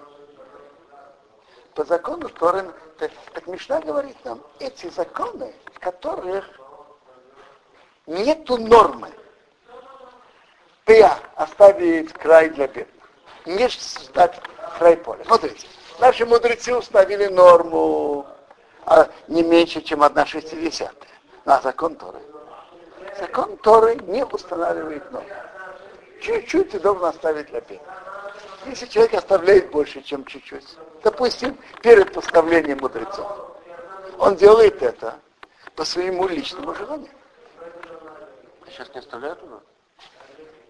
по 1.74 1.84
закону 1.84 2.28
Торы, 2.28 2.70
так, 2.98 3.10
так 3.32 3.46
Мишна 3.46 3.80
говорит 3.80 4.16
нам, 4.24 4.42
эти 4.58 4.90
законы, 4.90 5.54
в 5.72 5.78
которых 5.78 6.44
нету 8.06 8.58
нормы, 8.58 9.10
пя 10.84 11.18
оставить 11.36 12.12
край 12.12 12.50
для 12.50 12.68
бедных, 12.68 13.10
не 13.46 13.68
сдать 13.68 14.40
край 14.78 14.96
поля. 14.98 15.24
Смотрите, 15.24 15.66
наши 16.00 16.26
мудрецы 16.26 16.74
установили 16.74 17.26
норму 17.26 18.26
а 18.86 19.08
не 19.28 19.42
меньше, 19.44 19.80
чем 19.82 20.02
одна 20.02 20.26
шестидесятая. 20.26 21.08
На 21.44 21.60
закон 21.60 21.94
Торы. 21.94 22.20
Закон 23.18 23.56
Торы 23.58 23.94
не 24.06 24.24
устанавливает 24.24 25.10
норму. 25.12 25.28
Чуть-чуть 26.20 26.70
ты 26.70 26.80
должен 26.80 27.04
оставить 27.04 27.46
для 27.46 27.60
бедных. 27.60 27.80
Если 28.66 28.86
человек 28.86 29.14
оставляет 29.14 29.70
больше, 29.70 30.02
чем 30.02 30.24
чуть-чуть, 30.24 30.76
допустим, 31.02 31.56
перед 31.82 32.12
поставлением 32.12 32.78
мудрецов, 32.80 33.26
он 34.18 34.36
делает 34.36 34.82
это 34.82 35.18
по 35.76 35.84
своему 35.84 36.28
личному 36.28 36.74
желанию. 36.74 37.12
А 37.60 38.70
сейчас 38.70 38.92
не 38.92 39.00
оставляют 39.00 39.40
его? 39.42 39.62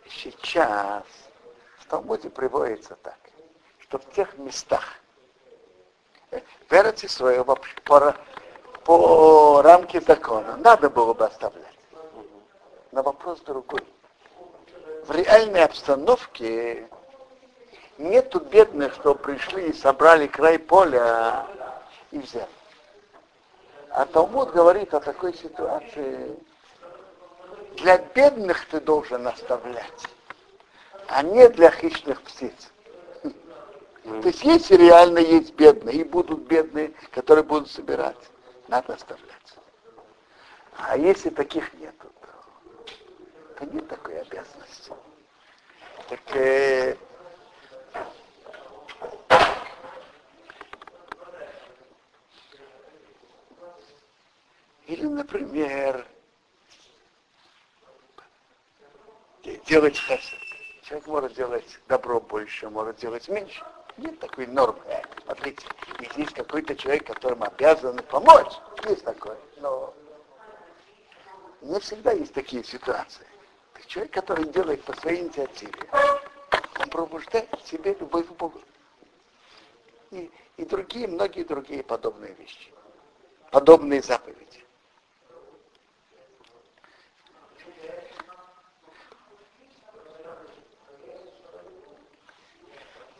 Сейчас 0.09 1.05
в 1.79 1.87
Талмуде 1.87 2.31
приводится 2.31 2.97
так, 3.03 3.19
что 3.79 3.99
в 3.99 4.13
тех 4.13 4.37
местах, 4.39 4.85
в 6.31 6.73
Эрце 6.73 7.09
своего 7.09 7.57
по, 7.85 8.15
по 8.85 9.63
рамке 9.63 10.01
закона 10.01 10.57
надо 10.57 10.91
было 10.91 11.15
бы 11.15 11.25
оставлять. 11.27 11.67
Но 12.93 13.03
вопрос 13.03 13.41
другой. 13.41 13.85
В 15.07 15.13
реальной 15.13 15.65
обстановке 15.65 16.89
нету 17.99 18.41
бедных, 18.41 18.95
что 18.95 19.15
пришли 19.15 19.69
и 19.69 19.73
собрали 19.73 20.27
край 20.27 20.59
поля 20.59 21.47
и 22.11 22.19
взяли. 22.19 22.47
А 23.91 24.07
Талмуд 24.07 24.53
говорит 24.53 24.95
о 24.95 25.01
такой 25.01 25.35
ситуации, 25.35 26.37
для 27.77 27.99
бедных 27.99 28.67
ты 28.69 28.81
должен 28.81 29.27
оставлять, 29.27 30.07
а 31.09 31.23
не 31.23 31.49
для 31.49 31.71
хищных 31.71 32.23
птиц. 32.23 32.71
То 34.03 34.29
есть 34.29 34.43
есть 34.43 34.71
реально 34.71 35.19
есть 35.19 35.55
бедные, 35.55 35.97
и 35.97 36.05
будут 36.05 36.41
бедные, 36.41 36.93
которые 37.11 37.45
будут 37.45 37.71
собирать. 37.71 38.17
Надо 38.69 38.95
оставлять. 38.95 39.29
А 40.77 40.97
если 40.97 41.29
таких 41.31 41.73
нету, 41.75 42.09
то, 42.21 43.59
то 43.59 43.67
нет 43.67 43.89
такой 43.89 44.21
обязанности. 44.21 44.93
Так 46.09 46.37
э, 46.37 46.97
Или, 54.87 55.07
например, 55.07 56.05
делать 59.67 59.97
Человек 60.91 61.07
может 61.07 61.35
делать 61.35 61.79
добро 61.87 62.21
больше, 62.21 62.69
может 62.69 62.97
делать 62.97 63.29
меньше. 63.29 63.65
Нет 64.01 64.19
такой 64.19 64.47
нормы. 64.47 64.81
Смотрите, 65.25 65.67
если 66.01 66.23
есть 66.23 66.33
какой-то 66.33 66.75
человек, 66.75 67.07
которому 67.07 67.45
обязаны 67.45 68.03
помочь, 68.03 68.53
есть 68.89 69.05
такое. 69.05 69.37
Но 69.59 69.93
не 71.61 71.79
всегда 71.81 72.13
есть 72.13 72.33
такие 72.33 72.65
ситуации. 72.65 73.27
Так 73.75 73.85
человек, 73.85 74.15
который 74.15 74.47
делает 74.47 74.83
по 74.85 74.95
своей 74.95 75.21
инициативе, 75.21 75.87
он 76.79 76.89
пробуждает 76.89 77.51
в 77.53 77.69
себе 77.69 77.95
любовь 78.01 78.27
к 78.27 78.33
Богу. 78.33 78.63
И, 80.13 80.31
и 80.57 80.65
другие, 80.65 81.07
многие 81.07 81.45
другие 81.45 81.83
подобные 81.83 82.33
вещи. 82.33 82.73
Подобные 83.51 84.01
заповеди. 84.01 84.65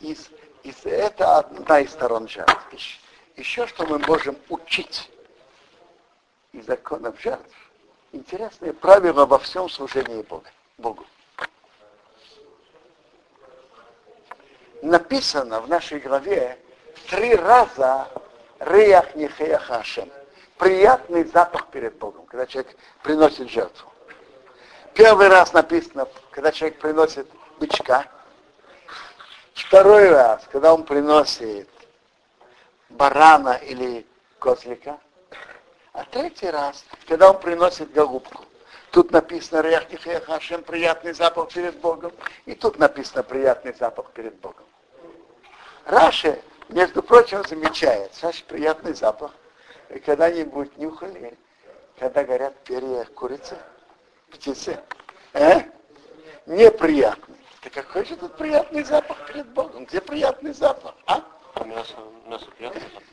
из, 0.01 0.31
из, 0.63 0.85
это 0.85 1.37
одна 1.37 1.79
из 1.79 1.91
сторон 1.91 2.27
жертв. 2.27 2.55
Еще 3.35 3.67
что 3.67 3.85
мы 3.85 3.99
можем 3.99 4.37
учить 4.49 5.09
из 6.51 6.65
законов 6.65 7.19
жертв, 7.19 7.55
интересное 8.11 8.73
правило 8.73 9.25
во 9.25 9.39
всем 9.39 9.69
служении 9.69 10.21
Бога, 10.23 10.49
Богу. 10.77 11.05
Написано 14.81 15.61
в 15.61 15.69
нашей 15.69 15.99
главе 15.99 16.57
три 17.09 17.35
раза 17.35 18.07
Реях 18.59 19.15
Нехеях 19.15 19.63
Хашем. 19.63 20.09
Приятный 20.57 21.23
запах 21.23 21.67
перед 21.67 21.97
Богом, 21.97 22.25
когда 22.25 22.45
человек 22.45 22.75
приносит 23.01 23.49
жертву. 23.49 23.91
Первый 24.93 25.27
раз 25.29 25.53
написано, 25.53 26.07
когда 26.29 26.51
человек 26.51 26.79
приносит 26.79 27.27
бычка, 27.59 28.05
Второй 29.53 30.09
раз, 30.09 30.47
когда 30.51 30.73
он 30.73 30.83
приносит 30.83 31.69
барана 32.89 33.55
или 33.55 34.05
козлика. 34.39 34.99
А 35.93 36.05
третий 36.05 36.49
раз, 36.49 36.85
когда 37.07 37.31
он 37.31 37.39
приносит 37.39 37.91
голубку. 37.91 38.45
Тут 38.91 39.11
написано 39.11 39.61
Реахтихех 39.61 40.25
Хашем, 40.25 40.63
приятный 40.63 41.13
запах 41.13 41.49
перед 41.49 41.77
Богом. 41.79 42.11
И 42.45 42.55
тут 42.55 42.79
написано 42.79 43.23
приятный 43.23 43.73
запах 43.73 44.11
перед 44.11 44.35
Богом. 44.35 44.65
Раши, 45.85 46.41
между 46.69 47.01
прочим, 47.01 47.43
замечает, 47.47 48.13
Саш, 48.13 48.43
приятный 48.43 48.93
запах. 48.93 49.31
И 49.89 49.99
когда-нибудь 49.99 50.77
нюхали, 50.77 51.37
когда 51.99 52.23
горят 52.23 52.55
перья 52.63 53.05
курицы, 53.15 53.57
птицы. 54.29 54.79
Э? 55.33 55.61
Неприятный. 56.45 57.40
Так 57.61 57.73
какой 57.73 58.05
же 58.05 58.15
тут 58.15 58.35
приятный 58.37 58.83
запах 58.83 59.27
перед 59.27 59.47
Богом? 59.49 59.85
Где 59.85 60.01
приятный 60.01 60.51
запах? 60.51 60.95
А? 61.05 61.23
Мясо, 61.63 61.95
мясо 62.25 62.45
приятный 62.57 62.81
запах? 62.81 63.03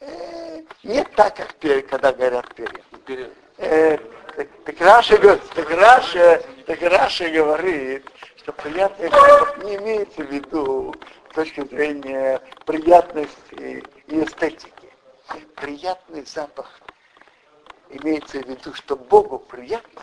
Э, 0.00 0.62
не 0.82 1.04
так, 1.04 1.36
как 1.36 1.54
перья, 1.54 1.80
когда 1.82 2.12
горят 2.12 2.52
перья. 2.54 3.30
Э, 3.58 3.96
так, 4.36 4.48
так, 4.64 4.80
Раши, 4.80 5.16
так, 5.54 5.70
Раши, 5.70 6.42
так 6.66 6.82
Раши 6.82 7.30
говорит, 7.30 8.04
что 8.36 8.52
приятный 8.52 9.08
запах 9.10 9.58
не 9.58 9.76
имеется 9.76 10.22
в 10.22 10.30
виду 10.30 10.92
с 11.30 11.34
точки 11.34 11.64
зрения 11.64 12.40
приятности 12.66 13.84
и 14.08 14.24
эстетики. 14.24 14.72
Приятный 15.54 16.24
запах 16.24 16.80
имеется 17.90 18.40
в 18.40 18.48
виду, 18.48 18.74
что 18.74 18.96
Богу 18.96 19.38
приятно, 19.38 20.02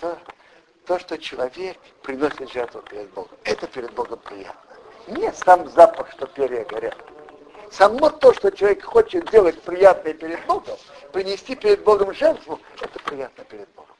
то 0.00 0.18
то, 0.88 0.98
что 0.98 1.18
человек 1.18 1.76
приносит 2.02 2.50
жертву 2.50 2.80
перед 2.80 3.10
Богом. 3.10 3.36
Это 3.44 3.66
перед 3.66 3.92
Богом 3.92 4.18
приятно. 4.20 4.76
Не 5.08 5.30
сам 5.34 5.68
запах, 5.68 6.10
что 6.12 6.26
перья 6.26 6.64
горят. 6.64 6.96
Само 7.70 8.08
то, 8.08 8.32
что 8.32 8.50
человек 8.50 8.82
хочет 8.84 9.30
делать 9.30 9.60
приятное 9.60 10.14
перед 10.14 10.44
Богом, 10.46 10.78
принести 11.12 11.54
перед 11.56 11.84
Богом 11.84 12.14
жертву, 12.14 12.58
это 12.80 12.98
приятно 13.00 13.44
перед 13.44 13.68
Богом. 13.74 13.94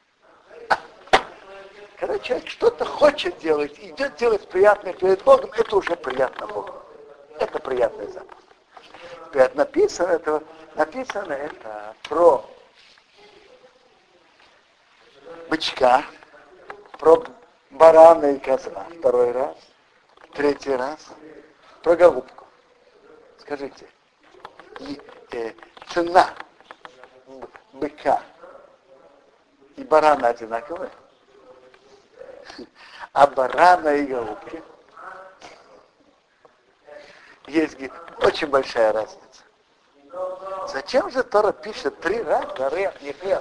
Когда 1.99 2.17
человек 2.17 2.47
что-то 2.47 2.85
хочет 2.85 3.37
делать, 3.37 3.77
идет 3.77 4.15
делать 4.15 4.47
приятное 4.47 4.93
перед 4.93 5.23
Богом, 5.23 5.51
это 5.55 5.75
уже 5.75 5.95
приятно 5.95 6.47
Богу. 6.47 6.73
Это 7.39 7.59
приятный 7.59 8.07
запах. 8.07 8.37
Теперь 9.27 9.51
написано 9.53 10.07
это, 10.07 10.43
написано 10.73 11.33
это 11.33 11.95
про 12.09 12.43
бычка, 15.49 16.03
про 16.99 17.23
барана 17.71 18.33
и 18.33 18.39
козла 18.39 18.85
второй 18.99 19.31
раз, 19.31 19.55
третий 20.33 20.75
раз, 20.75 20.99
про 21.81 21.95
голубку. 21.95 22.45
Скажите, 23.39 23.87
и, 24.79 25.01
э, 25.31 25.53
цена 25.91 26.29
быка 27.73 28.21
и 29.77 29.83
барана 29.83 30.27
одинаковая? 30.27 30.91
А 33.13 33.25
барана 33.27 33.95
и 33.95 34.05
голубки 34.05 34.61
есть 37.47 37.77
очень 38.21 38.47
большая 38.47 38.91
разница. 38.91 39.43
Зачем 40.67 41.09
же 41.09 41.23
Тора 41.23 41.53
пишет 41.53 41.99
три 42.01 42.21
раза, 42.21 42.47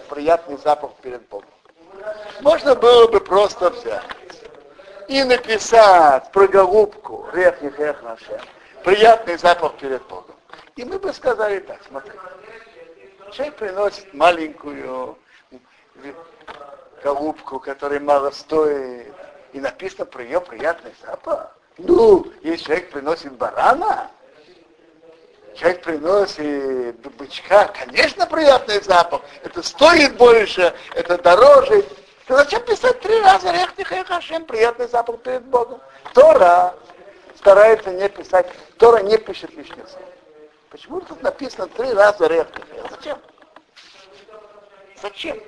приятный 0.09 0.57
запах 0.59 0.95
перед 1.03 1.29
Богом? 1.29 1.58
Можно 2.41 2.75
было 2.75 3.09
бы 3.09 3.21
просто 3.21 3.71
взять 3.71 4.05
и 5.09 5.25
написать 5.25 6.31
про 6.33 6.47
голубку, 6.47 7.27
рехних 7.33 7.79
эх 7.81 8.03
нашем, 8.03 8.41
приятный 8.85 9.39
запах 9.39 9.75
перед 9.77 10.03
Богом. 10.07 10.37
И 10.77 10.85
мы 10.85 10.99
бы 10.99 11.13
сказали 11.13 11.61
так, 11.61 11.81
смотри, 11.89 12.13
человек 13.33 13.57
приносит 13.57 14.15
маленькую 14.15 15.19
голубку, 17.03 17.59
которая 17.59 18.01
мало 18.01 18.31
стоит, 18.31 19.13
и 19.53 19.61
написано 19.61 20.05
про 20.05 20.23
ее 20.23 20.41
приятный 20.41 20.93
запах. 21.03 21.57
Ну, 21.79 22.27
если 22.43 22.65
человек 22.65 22.91
приносит 22.91 23.33
барана, 23.33 24.11
человек 25.55 25.83
приносит 25.83 27.01
бычка, 27.17 27.69
конечно, 27.69 28.27
приятный 28.27 28.81
запах. 28.83 29.23
Это 29.43 29.63
стоит 29.63 30.17
больше, 30.17 30.75
это 30.95 31.19
дороже. 31.19 31.85
То 32.29 32.37
зачем 32.37 32.63
писать 32.63 33.01
три 33.01 33.19
раза 33.23 33.51
Рехтиха 33.51 33.95
и 33.97 34.05
Хашем, 34.05 34.45
приятный 34.45 34.87
запах 34.87 35.19
перед 35.21 35.43
Богом? 35.45 35.81
Тора 36.13 36.75
старается 37.37 37.91
не 37.91 38.07
писать, 38.11 38.47
Тора 38.77 39.01
не 39.01 39.17
пишет 39.17 39.51
лишних 39.55 39.89
слов. 39.89 40.05
Почему 40.69 41.01
тут 41.01 41.23
написано 41.23 41.69
три 41.69 41.91
раза 41.95 42.27
Рехтиха? 42.27 42.67
Зачем? 42.91 43.19
Зачем? 45.01 45.41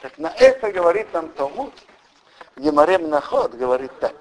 Так 0.00 0.16
на 0.16 0.28
это 0.28 0.72
говорит 0.72 1.12
нам 1.12 1.28
Талмуд. 1.28 1.74
Гемарем 2.56 3.10
Наход 3.10 3.52
говорит 3.52 3.92
так. 4.00 4.14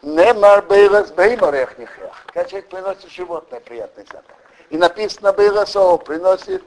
Немар 0.00 0.62
бейлас 0.62 1.10
беймар 1.10 1.54
эхнихех. 1.56 2.24
Когда 2.28 2.48
человек 2.48 2.70
приносит 2.70 3.10
животное, 3.10 3.60
приятный 3.60 4.04
запах. 4.04 4.36
И 4.70 4.78
написано 4.78 5.34
бейласов, 5.34 6.04
приносит 6.04 6.64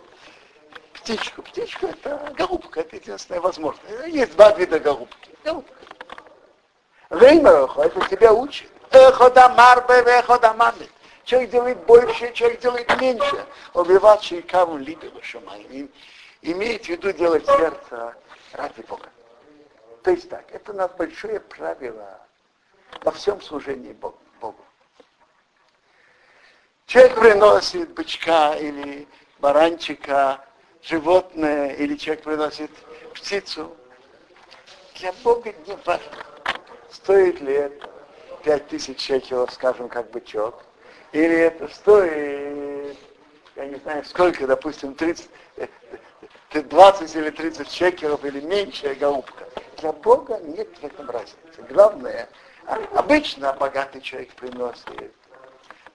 птичку. 1.09 1.41
Птичка 1.41 1.87
это 1.87 2.33
голубка, 2.37 2.81
это 2.81 2.95
единственная 2.95 3.41
возможность. 3.41 4.07
Есть 4.07 4.35
два 4.35 4.51
вида 4.51 4.79
голубки. 4.79 5.31
Голубка. 5.43 5.73
Реймерохо, 7.09 7.81
это 7.81 8.07
тебя 8.07 8.31
учит. 8.33 8.69
Эходамар 8.91 9.85
бевеходамамит. 9.87 10.91
Человек 11.23 11.49
делает 11.51 11.85
больше, 11.85 12.31
человек 12.33 12.59
делает 12.59 13.01
меньше. 13.01 13.45
Убивать 13.73 14.23
шейкаву 14.23 14.77
либо 14.77 15.05
шамай. 15.23 15.89
Имеет 16.41 16.85
в 16.85 16.89
виду 16.89 17.11
делать 17.11 17.45
сердце 17.45 18.15
ради 18.53 18.81
Бога. 18.81 19.09
То 20.03 20.11
есть 20.11 20.29
так, 20.29 20.45
это 20.51 20.71
у 20.71 20.75
нас 20.75 20.91
большое 20.97 21.39
правило 21.39 22.19
во 23.01 23.11
всем 23.11 23.41
служении 23.41 23.93
Богу. 23.93 24.15
Человек 26.85 27.19
приносит 27.19 27.93
бычка 27.93 28.55
или 28.55 29.07
баранчика 29.39 30.43
животное, 30.81 31.73
или 31.73 31.95
человек 31.95 32.23
приносит 32.23 32.71
птицу, 33.13 33.75
для 34.95 35.13
Бога 35.23 35.53
не 35.65 35.75
важно, 35.85 36.25
стоит 36.91 37.39
ли 37.41 37.53
это 37.53 37.89
пять 38.43 38.67
тысяч 38.67 38.99
шекелов, 39.05 39.51
скажем, 39.51 39.89
как 39.89 40.09
бычок, 40.11 40.63
Или 41.11 41.35
это 41.35 41.67
стоит, 41.69 42.97
я 43.55 43.65
не 43.65 43.75
знаю, 43.75 44.03
сколько, 44.05 44.45
допустим, 44.45 44.95
30, 44.95 45.29
20 46.53 47.15
или 47.15 47.29
30 47.29 47.71
шекеров 47.71 48.23
или 48.25 48.41
меньше 48.41 48.93
голубка. 48.95 49.47
Для 49.77 49.93
Бога 49.93 50.39
нет 50.39 50.69
в 50.81 50.83
этом 50.83 51.09
разницы. 51.09 51.61
Главное, 51.69 52.29
а, 52.65 52.79
обычно 52.95 53.53
богатый 53.53 54.01
человек 54.01 54.33
приносит 54.33 55.13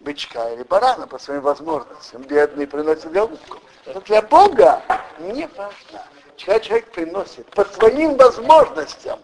бычка 0.05 0.53
или 0.53 0.63
барана 0.63 1.07
по 1.07 1.19
своим 1.19 1.41
возможностям, 1.41 2.23
бедный 2.23 2.67
приносит 2.67 3.11
голубку. 3.11 3.59
Но 3.87 4.01
для 4.03 4.23
Бога 4.23 4.83
не 5.19 5.49
важно. 5.57 6.07
Когда 6.39 6.61
человек 6.61 6.91
приносит 6.91 7.47
по 7.51 7.65
своим 7.65 8.17
возможностям 8.17 9.19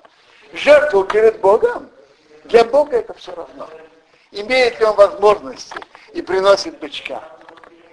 жертву 0.53 1.05
перед 1.05 1.41
Богом, 1.41 1.91
для 2.45 2.65
Бога 2.65 2.97
это 2.97 3.13
все 3.15 3.35
равно. 3.35 3.69
Имеет 4.33 4.79
ли 4.81 4.87
он 4.87 4.95
возможности 4.95 5.77
и 6.13 6.23
приносит 6.23 6.79
бычка, 6.79 7.23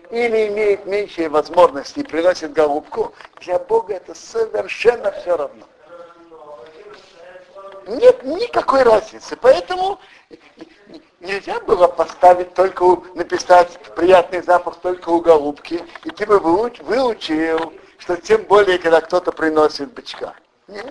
или 0.09 0.47
имеет 0.47 0.85
меньшие 0.85 1.29
возможности 1.29 1.99
и 1.99 2.03
приносит 2.03 2.53
голубку, 2.53 3.13
для 3.41 3.59
Бога 3.59 3.95
это 3.95 4.13
совершенно 4.13 5.11
все 5.11 5.35
равно. 5.35 5.65
Нет 7.87 8.23
никакой 8.23 8.83
разницы. 8.83 9.35
Поэтому 9.37 9.99
нельзя 11.27 11.59
было 11.59 11.87
поставить 11.87 12.53
только, 12.53 12.85
написать 13.13 13.77
приятный 13.95 14.41
запах 14.41 14.77
только 14.77 15.09
у 15.09 15.21
голубки, 15.21 15.83
и 16.03 16.09
ты 16.09 16.25
бы 16.25 16.39
выучил, 16.39 17.73
что 17.99 18.15
тем 18.17 18.43
более, 18.43 18.79
когда 18.79 19.01
кто-то 19.01 19.31
приносит 19.31 19.93
бычка. 19.93 20.33
Нет, 20.67 20.85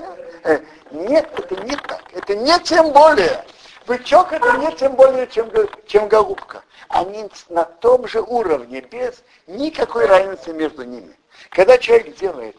э, 0.45 0.61
нет, 0.91 1.29
это 1.37 1.57
не 1.65 1.77
так. 1.77 2.03
Это 2.13 2.35
не 2.35 2.59
тем 2.61 2.93
более. 2.93 3.45
Бычок 3.87 4.33
это 4.33 4.57
не 4.59 4.75
тем 4.75 4.97
более, 4.97 5.27
чем, 5.29 5.51
чем 5.87 6.09
голубка. 6.09 6.63
Они 6.89 7.29
на 7.49 7.65
том 7.65 8.07
же 8.09 8.21
уровне, 8.21 8.81
без 8.81 9.23
никакой 9.47 10.07
разницы 10.07 10.53
между 10.53 10.83
ними. 10.83 11.17
Когда 11.51 11.79
человек 11.79 12.17
делает 12.17 12.57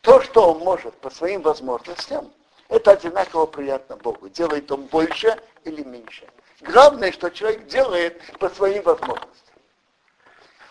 то, 0.00 0.20
что 0.22 0.52
он 0.52 0.58
может 0.58 0.94
по 0.96 1.10
своим 1.10 1.42
возможностям, 1.42 2.32
это 2.68 2.92
одинаково 2.92 3.46
приятно 3.46 3.96
Богу. 3.96 4.28
Делает 4.28 4.70
он 4.72 4.82
больше 4.86 5.36
или 5.64 5.82
меньше. 5.82 6.26
Главное, 6.60 7.12
что 7.12 7.30
человек 7.30 7.66
делает 7.66 8.20
по 8.38 8.48
своим 8.48 8.82
возможностям. 8.82 9.54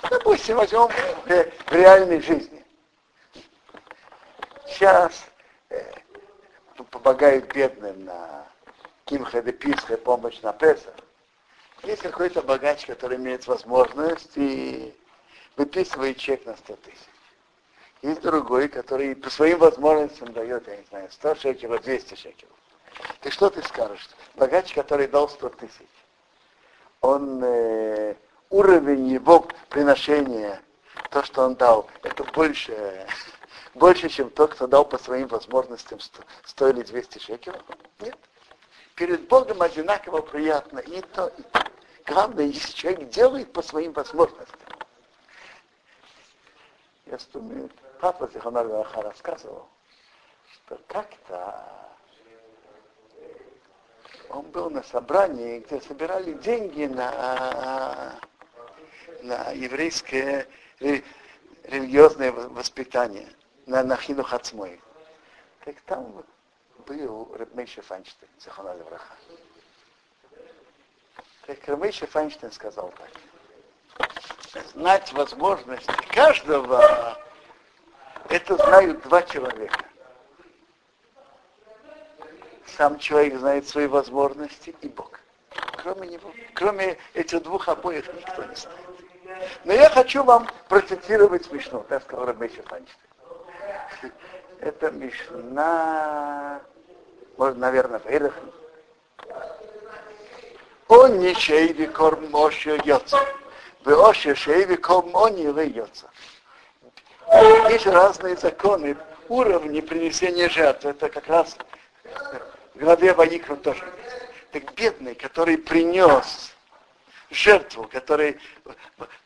Допустим, 0.10 0.58
возьмем 0.58 0.90
э, 1.28 1.50
в 1.66 1.72
реальной 1.72 2.22
жизни. 2.22 2.64
Сейчас 4.68 5.26
э, 5.70 5.94
помогают 6.92 7.54
бедным 7.54 8.06
на 8.06 8.46
Кимха 9.06 9.42
де 9.42 9.52
Писха, 9.52 9.98
помощь 9.98 10.42
на 10.42 10.54
Песах. 10.54 10.96
Есть 11.84 12.02
какой-то 12.02 12.42
богач, 12.42 12.86
который 12.86 13.18
имеет 13.18 13.46
возможность 13.48 14.32
и 14.36 14.94
выписывает 15.56 16.18
чек 16.18 16.46
на 16.46 16.58
100 16.58 16.76
тысяч. 16.78 17.15
Есть 18.06 18.22
другой, 18.22 18.68
который 18.68 19.16
по 19.16 19.32
своим 19.32 19.58
возможностям 19.58 20.32
дает, 20.32 20.68
я 20.68 20.78
не 20.78 20.84
знаю, 20.84 21.10
100 21.12 21.36
шекелов, 21.36 21.82
200 21.82 22.14
шекелов. 22.14 22.54
Ты 23.22 23.32
что 23.32 23.50
ты 23.50 23.64
скажешь? 23.64 24.08
Богач, 24.36 24.76
который 24.76 25.08
дал 25.08 25.28
100 25.28 25.50
тысяч, 25.50 25.90
он, 27.02 27.44
э, 27.44 28.14
уровень 28.52 29.08
его 29.08 29.48
приношения, 29.70 30.62
то, 31.10 31.24
что 31.24 31.46
он 31.46 31.56
дал, 31.56 31.90
это 32.04 32.24
больше, 32.26 33.08
больше, 33.74 34.08
чем 34.10 34.30
тот, 34.30 34.54
кто 34.54 34.68
дал 34.68 34.86
по 34.86 35.00
своим 35.00 35.28
возможностям 35.28 36.00
100, 36.00 36.22
100 36.46 36.70
или 36.70 36.84
200 36.84 37.18
шекелов? 37.18 37.64
Нет. 38.02 38.16
Перед 38.94 39.28
Богом 39.28 39.64
одинаково 39.64 40.22
приятно 40.22 40.78
и 40.78 41.02
то, 41.02 41.34
и 41.40 41.42
то. 41.42 41.64
Главное, 42.06 42.46
если 42.46 42.72
человек 42.72 43.10
делает 43.10 43.52
по 43.52 43.64
своим 43.64 43.94
возможностям. 43.94 44.60
Я 47.08 47.18
вспомнил, 47.18 47.70
папа 48.00 48.28
Зихонар 48.28 48.68
Ваха 48.68 49.02
рассказывал, 49.02 49.68
что 50.54 50.80
как-то 50.88 51.66
он 54.30 54.50
был 54.52 54.70
на 54.70 54.84
собрании, 54.84 55.60
где 55.60 55.82
собирали 55.82 56.34
деньги 56.34 56.86
на, 56.86 58.20
на 59.22 59.52
еврейское 59.52 60.48
религиозное 61.64 62.32
воспитание, 62.32 63.30
на, 63.66 63.84
на 63.84 63.96
Хину 63.96 64.24
Хацмой. 64.24 64.82
Так 65.64 65.76
там 65.82 66.24
был 66.86 67.34
Рабмейша 67.36 67.82
Файнштейн, 67.82 68.32
Зихонар 68.40 68.78
Ваха. 68.90 69.16
Так 71.46 71.60
Рабмейша 71.68 72.08
Файнштейн 72.08 72.52
сказал 72.52 72.92
так. 72.98 73.12
Знать 74.74 75.12
возможности 75.14 75.92
каждого 76.14 77.18
это 78.30 78.56
знают 78.58 79.02
два 79.04 79.22
человека. 79.24 79.80
Сам 82.78 83.00
человек 83.00 83.38
знает 83.40 83.68
свои 83.68 83.88
возможности 83.88 84.76
и 84.82 84.90
Бог. 84.90 85.20
Кроме 85.82 86.08
него, 86.08 86.32
кроме 86.54 86.98
этих 87.14 87.44
двух 87.44 87.70
обоих 87.70 88.08
никто 88.14 88.44
не 88.44 88.56
знает. 88.56 88.80
Но 89.64 89.74
я 89.74 89.90
хочу 89.90 90.24
вам 90.24 90.50
процитировать 90.68 91.46
смешно, 91.46 91.86
так 91.88 92.04
сказал 92.04 92.26
Рабейша 92.26 92.64
Фанчтейн. 92.64 94.12
Это 94.60 94.92
Мишна, 94.92 96.62
может, 97.38 97.58
наверное, 97.58 98.00
Вейрах. 98.06 98.34
Он 100.88 101.20
не 101.20 101.34
шейви 101.34 101.88
корм 101.88 102.36
оши 102.36 102.80
йоца. 102.84 103.20
Вы 103.84 103.94
оши 103.94 104.36
шейви 104.36 104.76
корм 104.78 105.14
он 105.14 105.36
не 105.36 105.44
йоца. 105.44 106.10
Есть 107.70 107.88
разные 107.88 108.36
законы, 108.38 108.96
уровни 109.30 109.82
принесения 109.82 110.50
жертв. 110.50 110.86
Это 110.86 111.10
как 111.10 111.28
раз 111.28 111.58
в 112.74 112.80
главе 112.80 113.14
Ваикру 113.14 113.58
тоже 113.58 113.84
Так 114.52 114.74
бедный, 114.76 115.16
который 115.16 115.58
принес 115.58 116.54
жертву, 117.30 117.88
который 117.92 118.40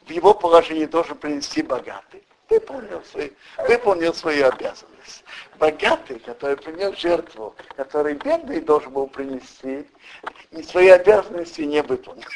в 0.05 0.09
его 0.09 0.33
положении 0.33 0.85
должен 0.85 1.17
принести 1.17 1.61
богатый, 1.61 2.23
выполнил, 2.49 3.03
свой, 3.03 3.35
выполнил 3.67 4.13
свою 4.13 4.47
обязанность. 4.47 5.23
Богатый, 5.57 6.19
который 6.19 6.57
принес 6.57 6.97
жертву, 6.97 7.55
который 7.75 8.13
бедный 8.15 8.61
должен 8.61 8.91
был 8.91 9.07
принести, 9.07 9.87
и 10.51 10.63
свои 10.63 10.89
обязанности 10.89 11.61
не 11.61 11.81
выполнил. 11.83 12.27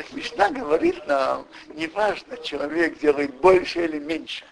Так 0.00 0.14
Мишна 0.14 0.48
говорит 0.48 1.06
нам, 1.06 1.46
неважно, 1.74 2.38
человек 2.38 2.98
делает 3.00 3.34
больше 3.34 3.84
или 3.84 3.98
меньше. 3.98 4.46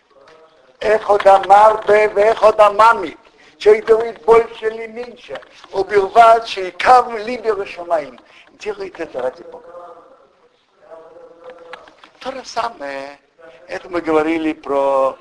Эходамар 0.79 1.87
бе 1.87 2.07
веходамами. 2.09 3.17
Человек 3.57 3.87
делает 3.87 4.23
больше 4.27 4.67
или 4.67 4.87
меньше. 4.89 5.41
Убивает 5.73 6.47
шейкав 6.47 7.11
либер 7.25 7.67
шамаим. 7.67 8.21
Делает 8.59 9.01
это 9.01 9.23
ради 9.23 9.43
Бога. 9.45 9.97
То 12.19 12.33
же 12.33 12.45
самое, 12.45 13.19
это 13.69 13.89
мы 13.89 14.03
говорили 14.03 14.53
про 14.53 15.17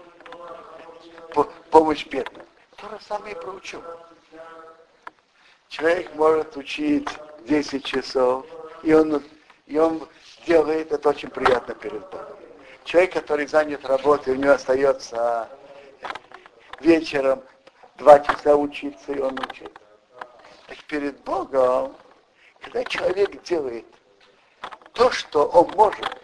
помощь 1.71 2.05
бедным. 2.05 2.45
То 2.75 2.89
же 2.89 2.97
самое 2.99 3.33
и 3.33 3.39
про 3.39 3.51
учебу. 3.51 3.87
Человек 5.69 6.13
может 6.15 6.57
учить 6.57 7.07
10 7.45 7.85
часов, 7.85 8.45
и 8.83 8.93
он 8.93 9.23
и 9.67 9.77
он 9.77 10.07
делает 10.47 10.91
это 10.93 11.09
очень 11.09 11.29
приятно 11.29 11.75
перед 11.75 12.01
Богом. 12.09 12.37
Человек, 12.85 13.13
который 13.13 13.45
занят 13.47 13.85
работой, 13.85 14.33
у 14.33 14.37
него 14.37 14.53
остается 14.53 15.49
вечером 16.79 17.43
два 17.97 18.19
часа 18.21 18.55
учиться, 18.55 19.11
и 19.11 19.19
он 19.19 19.37
учит. 19.49 19.77
Так 20.67 20.77
перед 20.87 21.19
Богом, 21.23 21.95
когда 22.61 22.83
человек 22.85 23.41
делает 23.43 23.85
то, 24.93 25.11
что 25.11 25.47
он 25.47 25.69
может 25.75 26.17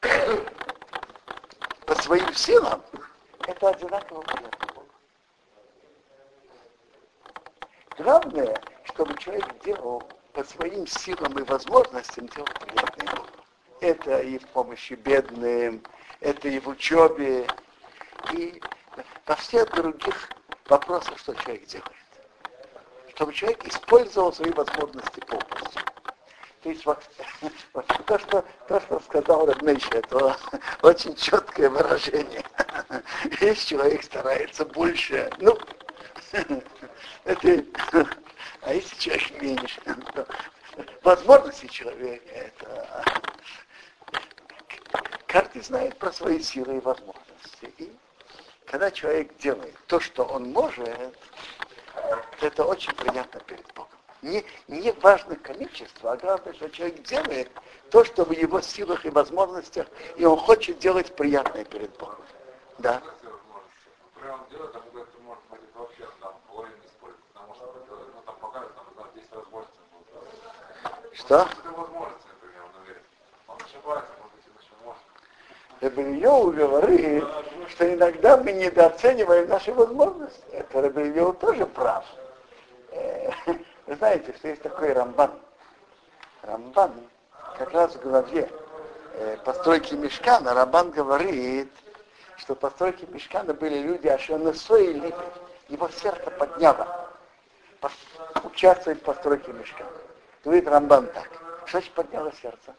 по 1.86 1.94
своим 2.02 2.32
силам, 2.34 2.82
это 3.46 3.70
одинаково 3.70 4.20
приятно 4.20 4.74
Богу. 4.74 4.88
Главное, 7.96 8.54
чтобы 8.84 9.16
человек 9.16 9.46
делал 9.64 10.02
по 10.34 10.44
своим 10.44 10.86
силам 10.86 11.38
и 11.38 11.42
возможностям 11.42 12.26
делать 12.28 12.58
приятное 12.60 13.16
Богу. 13.16 13.41
Это 13.82 14.20
и 14.20 14.38
в 14.38 14.46
помощи 14.46 14.94
бедным, 14.94 15.82
это 16.20 16.48
и 16.48 16.60
в 16.60 16.68
учебе, 16.68 17.48
и 18.32 18.62
во 19.26 19.34
всех 19.34 19.72
других 19.72 20.30
вопросах, 20.68 21.18
что 21.18 21.34
человек 21.34 21.66
делает. 21.66 21.90
Чтобы 23.16 23.32
человек 23.32 23.66
использовал 23.66 24.32
свои 24.32 24.52
возможности 24.52 25.18
полностью. 25.18 25.82
То 26.62 26.68
есть 26.70 26.86
вот, 26.86 27.02
то, 28.06 28.18
что, 28.20 28.44
то, 28.68 28.80
что 28.82 29.00
сказал 29.00 29.46
Радмейш, 29.46 29.84
это 29.90 30.36
очень 30.82 31.16
четкое 31.16 31.68
выражение. 31.68 32.44
Если 33.40 33.70
человек 33.70 34.04
старается 34.04 34.64
больше, 34.64 35.28
ну, 35.38 35.58
это 37.24 37.64
А 38.60 38.72
если 38.72 38.96
человек 38.96 39.42
меньше, 39.42 39.80
то 40.14 40.26
возможности 41.02 41.66
человека 41.66 42.30
это 42.30 43.04
каждый 45.32 45.62
знает 45.62 45.98
про 45.98 46.12
свои 46.12 46.40
силы 46.40 46.76
и 46.76 46.80
возможности. 46.80 47.72
И 47.78 47.90
когда 48.66 48.90
человек 48.90 49.34
делает 49.38 49.74
то, 49.86 49.98
что 49.98 50.24
он 50.24 50.52
может, 50.52 51.16
это 52.42 52.64
очень 52.64 52.94
приятно 52.94 53.40
перед 53.40 53.66
Богом. 53.74 53.88
Не, 54.20 54.44
не 54.68 54.92
важно 54.92 55.34
количество, 55.36 56.12
а 56.12 56.16
главное, 56.16 56.52
что 56.52 56.68
человек 56.68 57.02
делает 57.02 57.50
то, 57.90 58.04
что 58.04 58.24
в 58.24 58.32
его 58.32 58.60
силах 58.60 59.06
и 59.06 59.10
возможностях, 59.10 59.86
и 60.16 60.24
он 60.24 60.38
хочет 60.38 60.78
делать 60.78 61.16
приятное 61.16 61.64
перед 61.64 61.90
Богом. 61.96 62.24
Да. 62.78 63.02
Что? 71.14 71.48
Рабельеву 75.82 76.52
говорит, 76.52 77.24
что 77.70 77.92
иногда 77.92 78.36
мы 78.36 78.52
недооцениваем 78.52 79.48
наши 79.48 79.72
возможности. 79.72 80.44
Это 80.52 80.80
Рабельеву 80.80 81.32
тоже 81.32 81.66
прав. 81.66 82.04
Э, 82.92 83.30
вы 83.86 83.96
знаете, 83.96 84.32
что 84.36 84.46
есть 84.46 84.62
такой 84.62 84.92
Рамбан. 84.92 85.32
Рамбан 86.42 86.92
как 87.58 87.72
раз 87.72 87.96
в 87.96 88.02
главе 88.02 88.48
э, 89.14 89.36
постройки 89.44 89.94
Мешкана 89.94 90.54
Рамбан 90.54 90.92
говорит, 90.92 91.72
что 92.36 92.54
постройки 92.54 93.04
Мешкана 93.10 93.52
были 93.52 93.78
люди 93.78 94.06
Ашанасой 94.06 94.98
и 94.98 95.14
Его 95.68 95.88
сердце 95.88 96.30
подняло 96.30 97.10
участвовать 98.44 99.00
в 99.00 99.02
постройке 99.02 99.52
Мешкана. 99.52 99.90
Говорит 100.44 100.68
Рамбан 100.68 101.08
так. 101.08 101.28
Что 101.66 101.78
значит 101.78 101.92
подняло 101.94 102.32
сердце? 102.40 102.72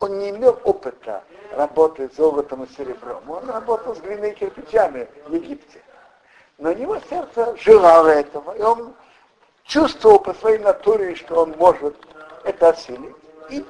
Он 0.00 0.18
не 0.18 0.30
имел 0.30 0.60
опыта 0.62 1.24
работы 1.52 2.08
с 2.08 2.16
золотом 2.16 2.64
и 2.64 2.68
серебром. 2.68 3.28
Он 3.28 3.50
работал 3.50 3.96
с 3.96 4.00
глиной 4.00 4.30
и 4.30 4.34
кирпичами 4.34 5.08
в 5.26 5.34
Египте. 5.34 5.82
Но 6.58 6.70
у 6.70 6.74
него 6.74 6.98
сердце 7.08 7.56
желало 7.56 8.08
этого, 8.08 8.56
и 8.56 8.62
он 8.62 8.94
чувствовал 9.64 10.20
по 10.20 10.34
своей 10.34 10.58
натуре, 10.58 11.14
что 11.16 11.42
он 11.42 11.50
может 11.56 11.96
это 12.44 12.70
осилить. 12.70 13.14
И 13.50 13.64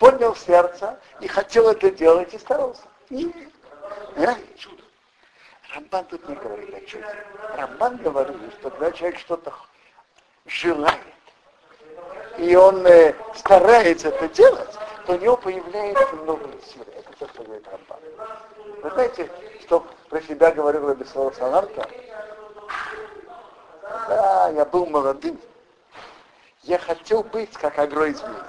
поднял 0.00 0.34
сердце, 0.34 0.98
и 1.20 1.28
хотел 1.28 1.70
это 1.70 1.90
делать, 1.90 2.34
и 2.34 2.38
старался. 2.38 2.82
И, 3.10 3.32
э? 4.16 4.34
Рамбан 5.74 6.04
тут 6.06 6.28
не 6.28 6.34
говорит 6.34 6.74
о 6.74 6.80
чуде. 6.80 7.06
Рамбан 7.56 7.96
говорит, 7.98 8.36
что 8.58 8.70
когда 8.70 8.92
человек 8.92 9.18
что-то 9.18 9.52
желает, 10.46 11.00
и 12.36 12.54
он 12.56 12.86
э, 12.86 13.14
старается 13.34 14.08
это 14.08 14.28
делать, 14.28 14.76
то 15.06 15.14
у 15.14 15.18
него 15.18 15.36
появляется 15.36 16.16
новые 16.16 16.60
силы. 16.62 16.86
Это 16.96 17.12
то, 17.18 17.28
что 17.28 17.42
говорит 17.42 17.66
Рамбан. 17.66 18.00
Вы 18.82 18.90
знаете, 18.90 19.30
что 19.62 19.86
про 20.08 20.20
себя 20.22 20.52
говорил 20.52 20.86
Рабислава 20.88 21.30
Саларка? 21.32 21.88
Да, 24.08 24.48
я 24.50 24.64
был 24.64 24.86
молодым. 24.86 25.40
Я 26.62 26.78
хотел 26.78 27.24
быть 27.24 27.52
как 27.54 27.78
Агро 27.78 28.04
Вильны. 28.04 28.44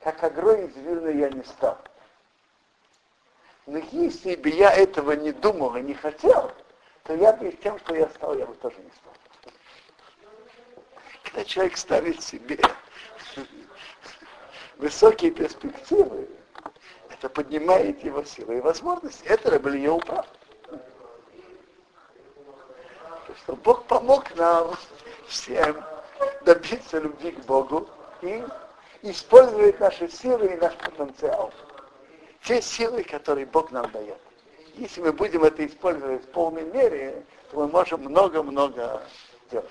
Как 0.00 0.22
Агро 0.22 0.54
из 0.54 0.76
Вильны 0.76 1.10
я 1.18 1.30
не 1.30 1.42
стал. 1.42 1.78
Но 3.66 3.78
если 3.90 4.36
бы 4.36 4.48
я 4.48 4.72
этого 4.72 5.12
не 5.12 5.32
думал 5.32 5.74
и 5.74 5.82
не 5.82 5.94
хотел, 5.94 6.52
то 7.02 7.14
я 7.14 7.32
бы 7.32 7.50
тем, 7.50 7.78
что 7.80 7.96
я 7.96 8.08
стал, 8.10 8.38
я 8.38 8.46
бы 8.46 8.54
тоже 8.54 8.76
не 8.76 8.90
стал. 8.90 9.12
Когда 11.24 11.44
человек 11.44 11.76
ставит 11.76 12.22
себе 12.22 12.60
высокие 14.78 15.30
перспективы, 15.30 16.28
это 17.10 17.28
поднимает 17.28 18.02
его 18.04 18.24
силы 18.24 18.58
и 18.58 18.60
возможности. 18.60 19.26
Это 19.26 19.58
были 19.58 19.78
его 19.78 19.98
прав. 19.98 20.26
Что 23.42 23.56
Бог 23.56 23.84
помог 23.86 24.34
нам 24.36 24.74
всем 25.26 25.82
добиться 26.44 26.98
любви 26.98 27.32
к 27.32 27.44
Богу 27.44 27.88
и 28.22 28.42
использовать 29.02 29.78
наши 29.78 30.08
силы 30.08 30.46
и 30.46 30.56
наш 30.56 30.74
потенциал. 30.76 31.52
Те 32.42 32.62
силы, 32.62 33.02
которые 33.02 33.46
Бог 33.46 33.70
нам 33.72 33.90
дает. 33.90 34.18
Если 34.74 35.00
мы 35.00 35.12
будем 35.12 35.42
это 35.44 35.66
использовать 35.66 36.24
в 36.24 36.28
полной 36.28 36.64
мере, 36.64 37.24
то 37.50 37.58
мы 37.58 37.68
можем 37.68 38.02
много-много 38.02 39.02
делать. 39.50 39.70